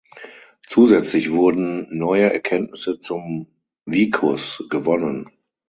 Zusätzlich 0.65 1.31
wurden 1.31 1.85
neue 1.95 2.33
Erkenntnisse 2.33 2.97
zum 2.97 3.45
"Vicus" 3.85 4.63
gewonnen. 4.67 5.29